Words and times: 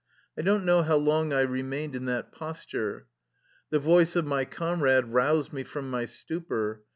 I 0.35 0.41
don't 0.41 0.65
know 0.65 0.81
how 0.81 0.95
long 0.95 1.31
I 1.31 1.41
remained 1.41 1.95
in 1.95 2.05
that 2.05 2.31
posture. 2.31 3.05
The 3.69 3.77
voice 3.77 4.15
of 4.15 4.25
my 4.25 4.45
comrade 4.45 5.05
roused 5.13 5.53
me 5.53 5.63
from 5.63 5.91
my 5.91 6.05
stupor. 6.05 6.81